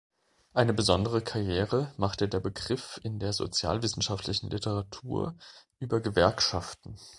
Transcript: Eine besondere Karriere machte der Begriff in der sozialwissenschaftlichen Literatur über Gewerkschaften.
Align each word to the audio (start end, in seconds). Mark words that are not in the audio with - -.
Eine 0.55 0.73
besondere 0.73 1.21
Karriere 1.21 1.93
machte 1.95 2.27
der 2.27 2.39
Begriff 2.39 2.99
in 3.03 3.19
der 3.19 3.33
sozialwissenschaftlichen 3.33 4.49
Literatur 4.49 5.35
über 5.77 6.01
Gewerkschaften. 6.01 6.95